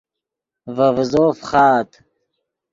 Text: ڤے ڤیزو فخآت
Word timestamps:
ڤے 0.75 0.87
ڤیزو 0.95 1.25
فخآت 1.39 1.89